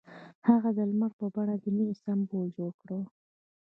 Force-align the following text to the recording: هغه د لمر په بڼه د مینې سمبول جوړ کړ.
هغه 0.47 0.69
د 0.77 0.79
لمر 0.89 1.11
په 1.19 1.25
بڼه 1.33 1.55
د 1.63 1.65
مینې 1.75 1.95
سمبول 2.03 2.47
جوړ 2.57 2.71
کړ. 2.81 2.91